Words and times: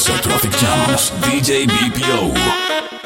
So 0.00 0.14
Traffic 0.16 0.50
Jams, 0.52 1.10
DJ 1.20 1.66
VPO. 1.66 2.99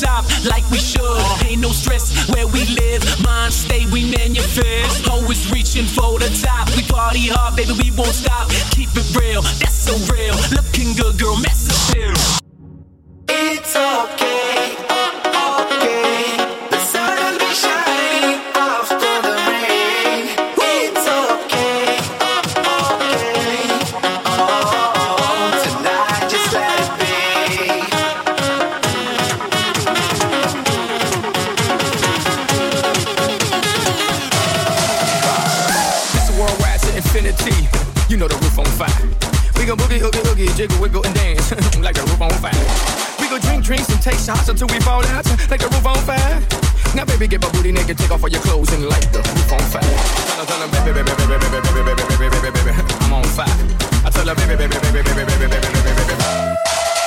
Top 0.00 0.24
like 0.46 0.68
we 0.70 0.78
should. 0.78 1.18
Ain't 1.46 1.60
no 1.60 1.70
stress 1.70 2.28
where 2.30 2.46
we 2.46 2.64
live. 2.76 3.02
Mind 3.24 3.52
stay, 3.52 3.86
we 3.86 4.10
manifest. 4.10 5.08
Always 5.08 5.50
reaching 5.50 5.86
for 5.86 6.18
the 6.18 6.30
top. 6.42 6.68
We 6.76 6.82
party 6.82 7.28
hard, 7.28 7.56
baby, 7.56 7.72
we 7.72 7.90
won't 7.96 8.14
stop. 8.14 8.48
Keep 8.70 8.90
it 8.94 9.08
real, 9.16 9.42
that's 9.42 9.74
so 9.74 9.94
real. 10.12 10.34
Looking 10.54 10.94
good, 10.94 11.18
girl, 11.18 11.36
mess 11.36 11.68
up 11.68 11.76
still. 11.88 12.14
It's 13.28 13.76
okay, 13.76 14.17
until 44.60 44.74
we 44.74 44.82
fall 44.82 45.06
out 45.14 45.22
like 45.50 45.60
the 45.60 45.70
roof 45.70 45.86
on 45.86 45.94
fire. 46.02 46.42
Now, 46.90 47.04
baby, 47.04 47.28
get 47.28 47.40
my 47.40 47.50
booty 47.52 47.70
naked, 47.70 47.96
take 47.96 48.10
off 48.10 48.24
all 48.24 48.28
your 48.28 48.42
clothes 48.42 48.72
and 48.74 48.82
light 48.90 49.06
the 49.14 49.22
roof 49.22 49.52
on 49.54 49.62
fire. 49.70 49.86
Her, 49.86 50.46
tell 50.50 50.58
her, 50.58 50.66
baby, 50.74 50.98
baby, 50.98 51.14
baby, 51.14 51.38
baby, 51.38 51.62
baby, 51.62 51.78
baby, 51.78 52.02
baby, 52.10 52.26
baby, 52.26 52.38
baby, 52.42 52.60
baby, 52.66 52.82
I'm 53.06 53.12
on 53.12 53.24
fire. 53.38 53.46
I 54.02 54.10
tell 54.10 54.26
her, 54.26 54.34
baby, 54.34 54.58
baby, 54.58 54.74
baby, 54.82 54.98
baby, 54.98 55.14
baby, 55.14 55.46
baby, 55.46 55.62
baby, 55.62 55.78
baby, 55.78 56.02
baby, 56.10 56.26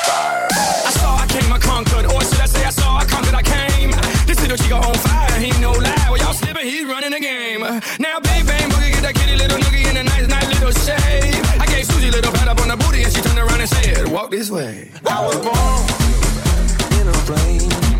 fire. 0.07 0.47
I 0.47 0.91
saw, 0.95 1.11
I 1.11 1.27
came, 1.27 1.51
I 1.51 1.59
conquered, 1.59 2.07
or 2.07 2.23
should 2.23 2.39
I 2.39 2.47
say, 2.47 2.63
I 2.63 2.71
saw, 2.71 2.95
I 2.95 3.03
conquered, 3.03 3.35
I 3.35 3.43
came. 3.43 3.91
This 4.23 4.39
little 4.39 4.55
chico 4.55 4.79
on 4.79 4.95
fire, 5.03 5.35
he 5.35 5.51
no 5.59 5.75
lie. 5.75 6.07
Well, 6.07 6.23
y'all 6.23 6.31
slipping, 6.31 6.63
he's 6.63 6.87
running 6.87 7.11
the 7.11 7.19
game. 7.19 7.67
Now, 7.99 8.23
bang, 8.23 8.47
bang, 8.47 8.71
boogie, 8.71 8.95
get 8.95 9.03
that 9.03 9.15
kitty 9.19 9.35
little 9.35 9.59
noogie 9.59 9.91
in 9.91 9.99
a 9.99 10.07
nice, 10.07 10.23
nice 10.23 10.47
little 10.55 10.71
shade. 10.71 11.35
I 11.59 11.67
gave 11.67 11.83
Susie 11.83 12.15
little 12.15 12.31
pat 12.31 12.47
up 12.47 12.63
on 12.63 12.71
the 12.71 12.79
booty, 12.79 13.03
and 13.03 13.11
she 13.11 13.19
turned 13.19 13.43
around 13.43 13.59
and 13.59 13.67
said, 13.67 14.07
Walk 14.07 14.31
this 14.31 14.47
way. 14.49 14.87
I 15.03 15.19
was 15.27 15.35
born 15.43 16.10
brain. 17.25 17.90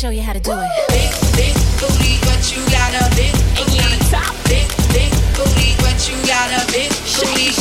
Show 0.00 0.08
you 0.08 0.24
how 0.24 0.32
to 0.32 0.40
do 0.40 0.56
it. 0.56 0.72
Big, 0.88 1.12
big 1.36 1.52
booty, 1.76 2.16
but 2.24 2.40
you 2.48 2.64
got 2.72 2.88
a 2.96 3.04
big 3.20 3.36
booty. 3.52 3.84
on 3.84 3.92
the 3.92 4.00
top. 4.08 4.32
Big, 4.48 4.64
big 4.96 5.12
booty, 5.36 5.76
but 5.84 6.00
you 6.08 6.16
got 6.24 6.48
a 6.56 6.64
big 6.72 6.88
booty. 7.20 7.52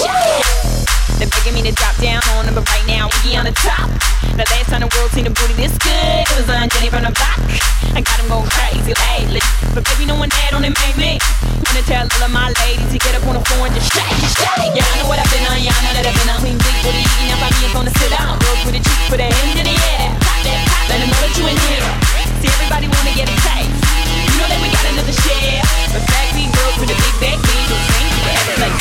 They're 1.19 1.27
begging 1.27 1.51
me 1.51 1.67
to 1.67 1.75
drop 1.75 1.99
down 1.99 2.23
on 2.39 2.47
them, 2.47 2.55
but 2.55 2.63
right 2.63 2.87
now 2.87 3.11
we 3.27 3.35
on 3.35 3.43
the 3.43 3.51
top. 3.59 3.91
The 4.39 4.47
last 4.55 4.71
time 4.71 4.87
the 4.87 4.91
world 4.95 5.11
seen 5.11 5.27
a 5.27 5.33
booty 5.35 5.51
this 5.59 5.75
good, 5.83 6.23
it 6.23 6.35
was 6.39 6.47
on 6.47 6.71
Jenny 6.71 6.87
from 6.87 7.03
the 7.03 7.11
block. 7.11 7.43
I 7.91 7.99
got 7.99 8.15
them 8.23 8.31
going 8.31 8.47
crazy 8.47 8.95
lately, 8.95 9.43
but 9.75 9.83
baby, 9.83 10.07
no 10.07 10.15
one 10.15 10.31
had 10.31 10.55
on 10.55 10.63
it 10.63 10.71
made 10.71 10.95
me. 10.95 11.19
Wanna 11.43 11.83
tell 11.91 12.07
all 12.07 12.23
of 12.23 12.31
my 12.31 12.55
ladies 12.63 12.87
to 12.95 13.03
get 13.03 13.19
up 13.19 13.27
on 13.27 13.35
the 13.35 13.43
floor 13.51 13.67
and 13.67 13.75
just 13.75 13.91
shake, 13.91 14.15
shake. 14.31 14.79
Yeah, 14.79 14.87
I 14.87 15.03
know 15.03 15.11
what 15.11 15.19
I've 15.19 15.27
been 15.27 15.43
on, 15.43 15.59
yeah, 15.59 15.75
I 15.75 15.79
know 15.83 15.91
that 15.91 16.07
I've 16.07 16.15
been 16.15 16.31
on. 16.31 16.39
Queen 16.39 16.55
big 16.55 16.77
booty, 16.87 17.03
eating 17.03 17.35
up, 17.35 17.43
I'm 17.43 17.51
here 17.59 17.73
gonna 17.75 17.91
sit 17.99 18.15
down. 18.15 18.39
Girls 18.39 18.63
with 18.63 18.79
a 18.79 18.83
cheek, 18.87 19.01
put 19.11 19.19
a 19.19 19.27
hand 19.27 19.59
in 19.59 19.67
the 19.67 19.75
air. 19.75 20.07
Pop 20.23 20.39
that, 20.47 20.59
pop, 20.71 20.87
let 20.87 21.03
them 21.03 21.11
know 21.11 21.19
that 21.19 21.35
you 21.35 21.43
in 21.51 21.59
here. 21.67 22.18
See, 22.39 22.47
everybody 22.47 22.87
wanna 22.87 23.11
get 23.19 23.27
a 23.27 23.35
taste. 23.35 23.67
You 23.67 24.39
know 24.39 24.47
that 24.47 24.59
we 24.63 24.71
got 24.71 24.85
another 24.87 25.11
share. 25.11 25.59
But 25.91 26.07
girls 26.55 26.75
with 26.79 26.87
a 26.87 26.95
big 26.95 27.15
back, 27.19 27.35
beat, 27.35 27.65
will 27.67 27.83
swing 27.91 28.07
together 28.15 28.55
like. 28.63 28.75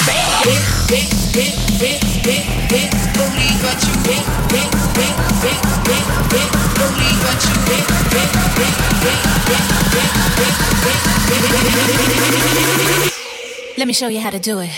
Big, 0.46 0.62
big, 0.86 1.10
big, 1.34 1.52
big, 1.82 1.98
big, 2.22 2.42
big 2.70 2.88
booty, 3.18 3.50
but 3.58 3.78
you 3.82 3.94
but 4.06 4.06
big, 4.06 4.22
big, 4.46 4.70
big, 4.94 5.14
big, 5.42 5.58
big, 5.82 6.08
big. 6.30 6.48
Let 13.76 13.86
me 13.86 13.92
show 13.92 14.08
you 14.08 14.20
how 14.20 14.30
to 14.30 14.38
do 14.38 14.60
it. 14.60 14.70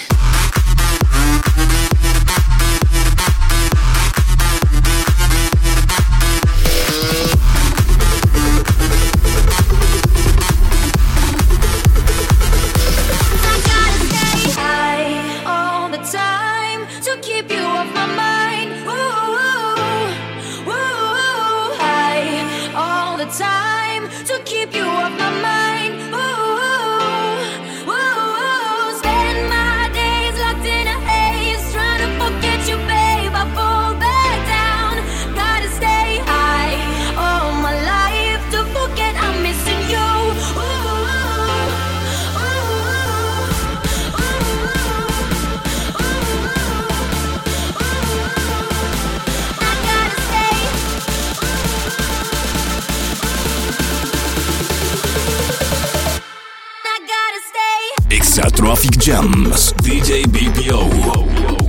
Traffic 58.60 58.98
Jams. 58.98 59.72
DJ 59.80 60.22
VPO. 60.26 61.59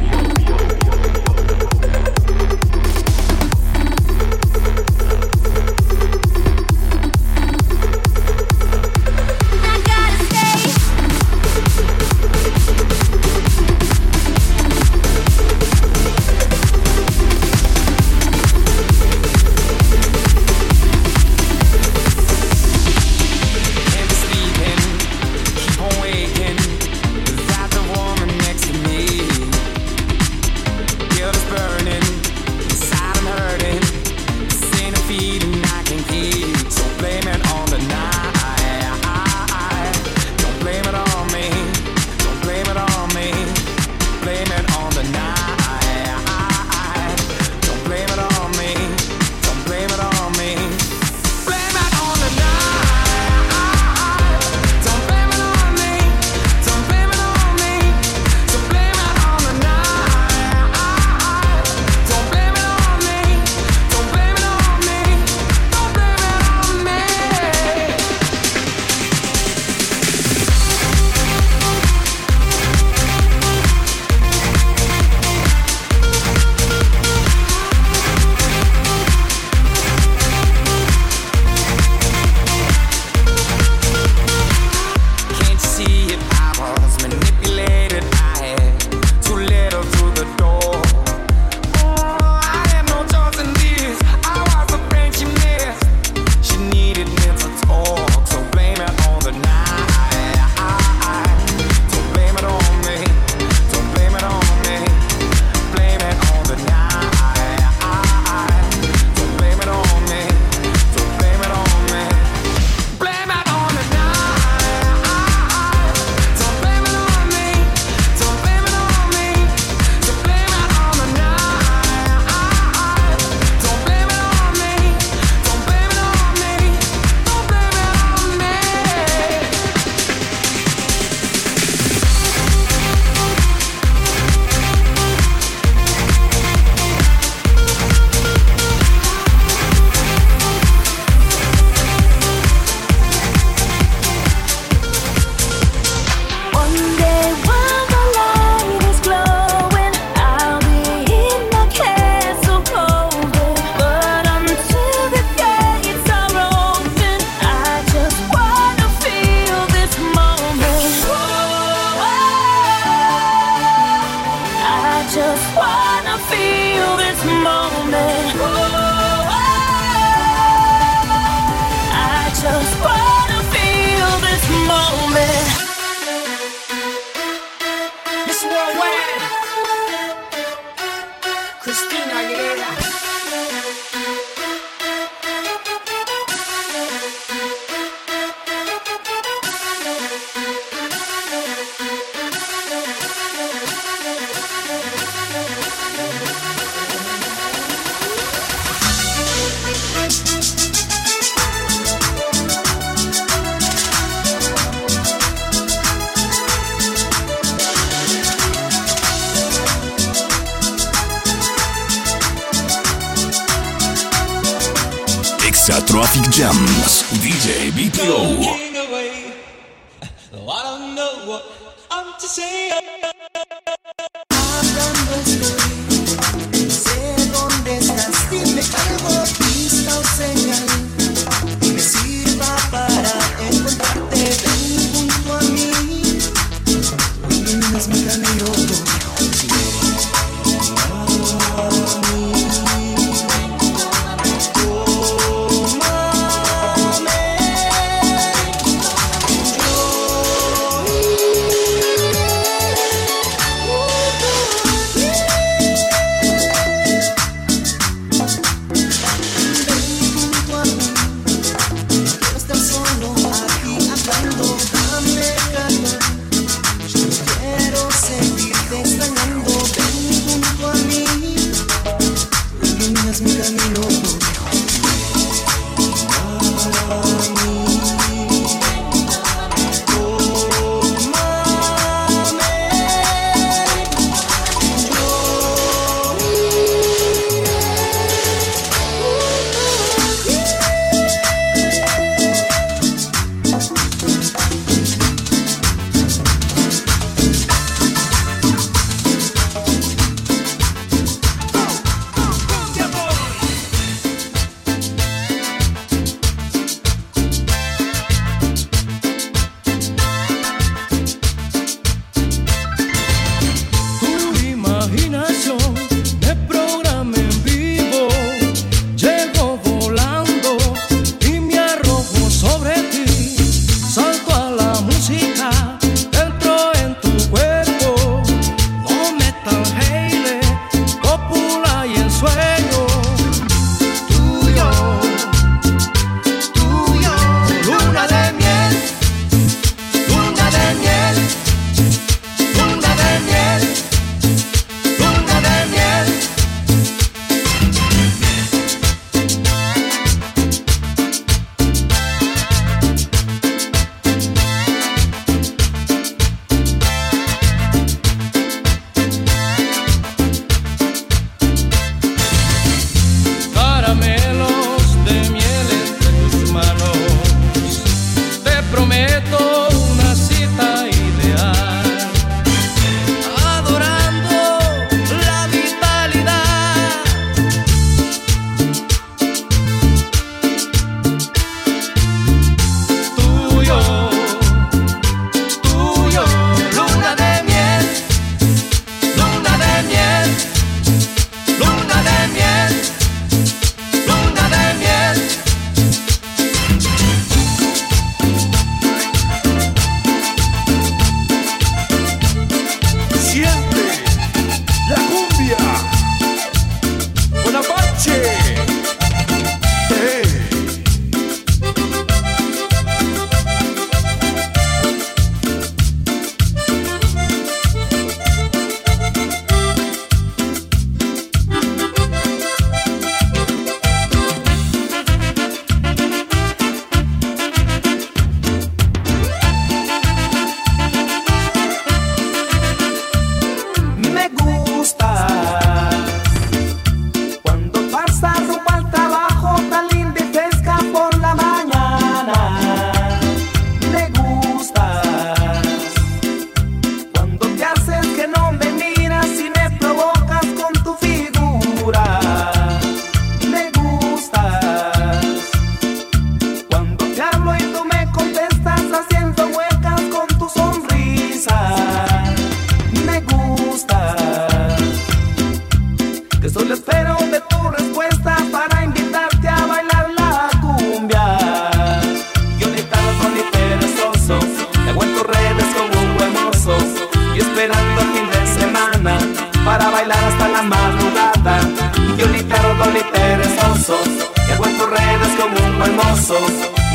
Traffic. 216.12 217.22
DJ 217.22 217.72
BPO. 217.72 218.71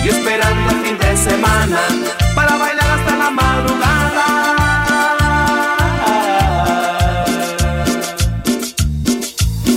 y 0.03 0.09
esperando 0.09 0.71
el 0.71 0.87
fin 0.87 0.99
de 0.99 1.17
semana 1.17 1.81
para 2.35 2.57
bailar 2.57 2.99
hasta 2.99 3.17
la 3.17 3.31
madrugada. 3.31 4.27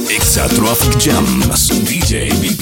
Exa 0.09 0.47
Traffic 0.47 0.99
Jams, 0.99 1.67
DJ 1.85 2.31
Big 2.41 2.57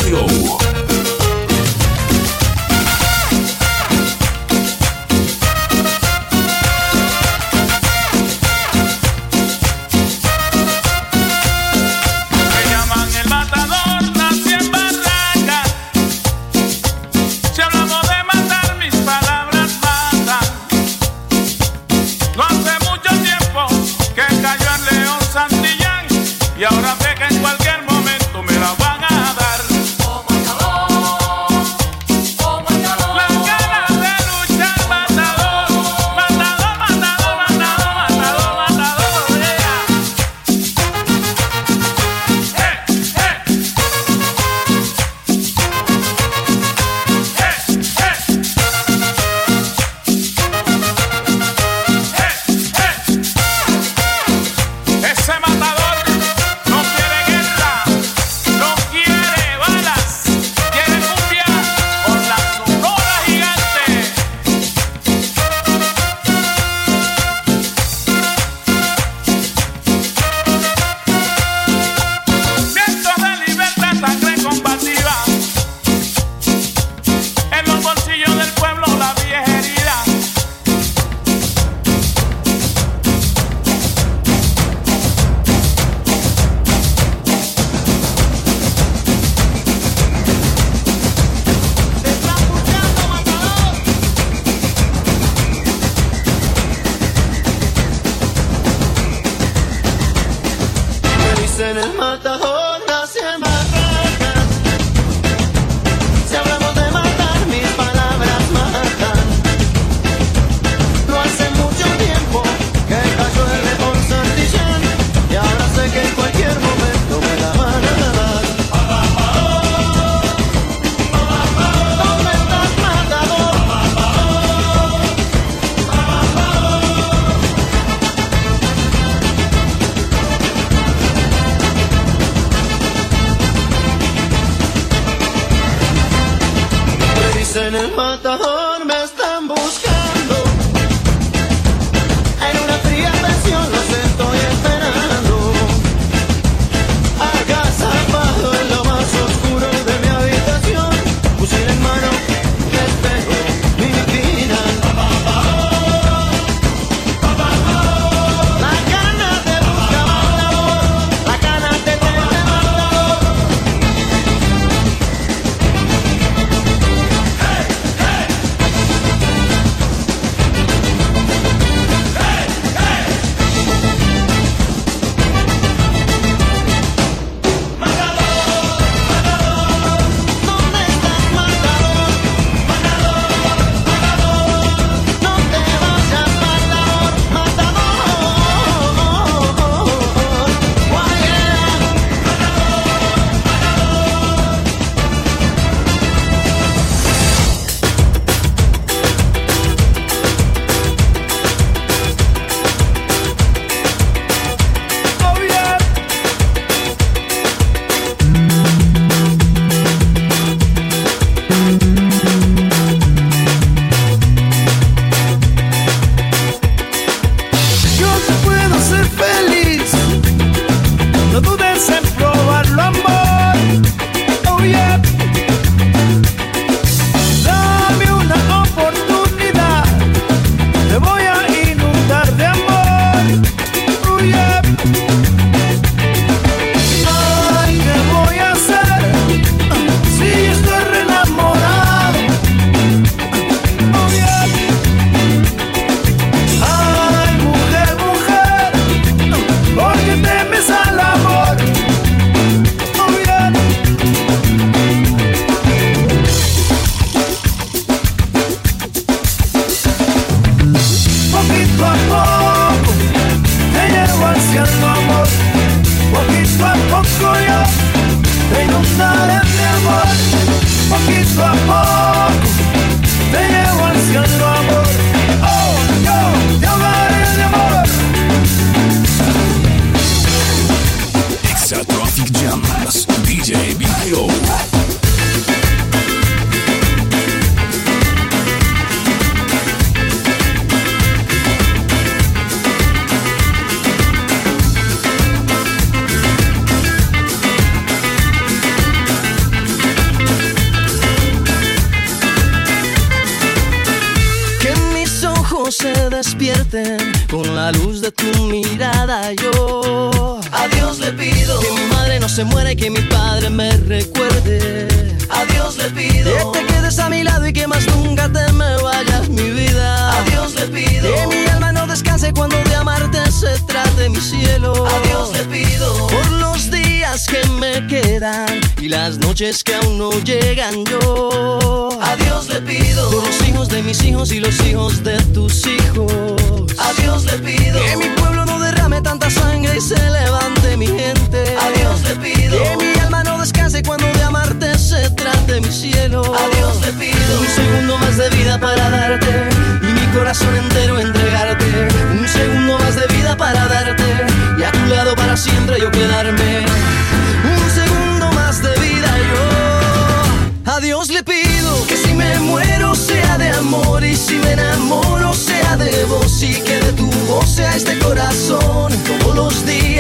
tu 308.12 308.26
mirada 308.44 309.34
yo 309.34 310.40
a 310.52 310.68
Dios 310.70 311.00
le 311.00 311.12
pido 311.12 311.60
que 311.60 311.72
mi 311.72 311.86
madre 311.88 312.20
no 312.20 312.30
se 312.30 312.44
muera 312.44 312.72
y 312.72 312.76
que 312.76 312.90
mi 312.90 313.02
padre 313.02 313.50
me 313.50 313.72
recuerde. 313.72 314.88
A 315.30 315.44
Dios 315.54 315.78
le 315.78 315.90
pido 315.92 316.52
que 316.52 316.60
te 316.60 316.66
quedes 316.66 317.00
a 317.00 317.10
mi 317.10 317.24
lado 317.24 317.48
y 317.48 317.54
que 317.54 317.68
más 317.68 317.86
nunca 317.88 318.32
te 318.32 318.52
me 318.54 318.82
vayas 318.82 319.30
mi 319.30 319.50
vida. 319.50 320.18
A 320.18 320.24
Dios 320.24 320.56
le 320.56 320.68
pido 320.68 321.14
que 321.14 321.28
mi 321.28 321.46
alma 321.48 321.72
no 321.72 321.88
descanse 321.88 322.32
cuando 322.34 322.58
de 322.58 322.76
amarte 322.76 323.20
se 323.32 323.60
trate 323.68 324.10
mi 324.10 324.22
cielo. 324.22 324.74
A 324.86 325.08
Dios 325.08 325.34
le 325.34 325.44
pido 325.46 326.08
por 326.08 326.32
los 326.32 326.72
días 326.72 326.87
que 327.08 327.48
me 327.52 327.88
quedan 327.88 328.60
y 328.82 328.90
las 328.90 329.18
noches 329.18 329.64
que 329.64 329.74
aún 329.76 329.98
no 329.98 330.12
llegan 330.24 330.84
yo. 330.84 331.90
A 332.02 332.16
Dios 332.18 332.50
le 332.50 332.62
pido 332.62 333.10
por 333.10 333.24
los 333.24 333.48
hijos 333.48 333.70
de 333.70 333.82
mis 333.82 334.04
hijos 334.04 334.32
y 334.34 334.42
los 334.42 334.60
hijos 334.66 335.04
de 335.04 335.18
tus 335.34 335.66
hijos. 335.66 336.74
A 336.78 337.02
Dios 337.02 337.24
le 337.24 337.40
pido 337.40 337.80
que 337.82 337.96
mi 337.96 338.10
pueblo 338.18 338.46
no 338.46 338.60
derrame 338.60 339.02
tanta 339.02 339.30
sangre 339.30 339.78
y 339.78 339.82
se 339.82 339.96
levante 339.96 340.76
mi 340.76 340.88
gente. 340.88 341.56
A 341.58 341.70
Dios 341.80 342.02
le 342.04 342.16
pido 342.18 342.62
que 342.62 342.78
mi 342.78 343.00
alma 343.00 343.24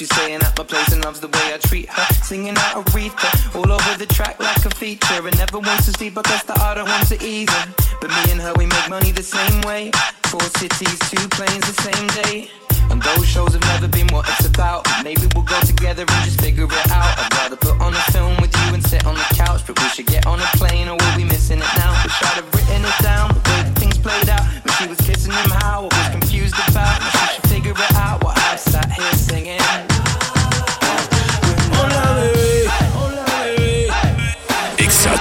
She's 0.00 0.16
staying 0.16 0.40
at 0.40 0.56
my 0.56 0.64
place 0.64 0.90
and 0.92 1.04
loves 1.04 1.20
the 1.20 1.28
way 1.28 1.52
I 1.52 1.58
treat 1.68 1.88
her. 1.90 2.06
Singing 2.24 2.56
out 2.56 2.72
Aretha 2.80 3.28
all 3.54 3.70
over 3.70 3.92
the 3.98 4.06
track 4.06 4.40
like 4.40 4.64
a 4.64 4.70
feature. 4.70 5.20
And 5.28 5.36
never 5.36 5.58
wants 5.58 5.84
to 5.86 5.92
sleep, 5.92 6.16
I 6.16 6.22
guess 6.22 6.42
that 6.44 6.58
I 6.58 6.72
don't 6.74 6.88
want 6.88 7.06
to 7.08 7.20
either. 7.22 7.62
But 8.00 8.08
me 8.08 8.32
and 8.32 8.40
her, 8.40 8.54
we 8.56 8.64
make 8.64 8.88
money 8.88 9.12
the 9.12 9.22
same 9.22 9.60
way. 9.60 9.90
Four 10.32 10.40
cities, 10.56 10.98
two 11.12 11.28
planes 11.28 11.64
the 11.68 11.76
same 11.84 12.06
day. 12.24 12.48
And 12.88 13.02
those 13.02 13.28
shows 13.28 13.52
have 13.52 13.66
never 13.76 13.88
been 13.88 14.08
what 14.08 14.24
it's 14.30 14.46
about. 14.48 14.88
Maybe 15.04 15.28
we'll 15.34 15.44
go 15.44 15.60
together 15.60 16.08
and 16.08 16.20
just 16.24 16.40
figure 16.40 16.64
it 16.64 16.90
out. 16.90 17.12
I'd 17.20 17.34
rather 17.36 17.56
put 17.56 17.76
on 17.80 17.92
a 17.92 18.04
film 18.08 18.40
with 18.40 18.56
you 18.56 18.72
and 18.72 18.82
sit 18.82 19.04
on 19.04 19.14
the 19.16 19.28
couch. 19.36 19.60
But 19.66 19.76
we 19.78 19.88
should 19.92 20.06
get 20.06 20.24
on 20.24 20.40
a 20.40 20.48
plane 20.56 20.88
or 20.88 20.96
we'll 20.96 21.16
be 21.16 21.24
missing 21.24 21.60
it 21.60 21.72
now. 21.76 21.92
Wish 22.00 22.16
I'd 22.24 22.40
have 22.40 22.48
written 22.56 22.88
it 22.88 22.98
down, 23.04 23.36
the 23.36 23.42
way 23.52 23.68
things 23.76 23.98
played 23.98 24.30
out. 24.32 24.48
When 24.64 24.72
she 24.80 24.86
was 24.88 25.00
kissing 25.04 25.36
him, 25.36 25.50
how 25.60 25.84
I 25.84 25.92
was 25.92 26.08
confused 26.08 26.56
about. 26.72 26.88
Now 27.04 27.10
she 27.12 27.34
should 27.36 27.48
figure 27.52 27.76
it 27.76 27.94
out 28.00 28.24
while 28.24 28.32
I 28.34 28.56
sat 28.56 28.90
here 28.92 29.12
singing. 29.12 29.89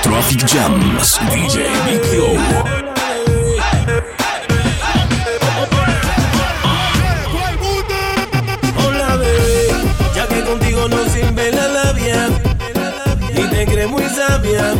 Traffic 0.01 0.45
Jams, 0.47 1.19
DJ 1.31 1.67
BPO. 1.85 2.29
hola 8.77 9.15
bebé, 9.17 9.69
ya 10.15 10.27
que 10.27 10.43
contigo 10.43 10.87
no 10.87 10.97
sirve 11.09 11.51
la 11.51 11.67
labia 11.67 12.29
y 13.31 13.41
te 13.47 13.65
crees 13.65 13.89
muy 13.89 14.03
sabia, 14.09 14.73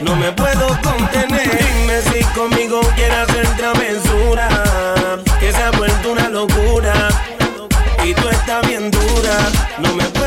no 0.00 0.16
me 0.16 0.32
puedo 0.32 0.68
contener. 0.82 1.58
Dime 1.58 2.02
si 2.02 2.24
conmigo 2.38 2.80
quieres 2.94 3.18
hacer 3.18 3.46
travesura, 3.56 4.48
que 5.40 5.52
se 5.52 5.62
ha 5.62 5.70
vuelto 5.72 6.12
una 6.12 6.28
locura. 6.28 7.08
Y 8.04 8.14
tú 8.14 8.28
estás 8.28 8.66
bien 8.66 8.90
dura, 8.90 9.36
no 9.78 9.94
me 9.94 10.04
puedo 10.04 10.25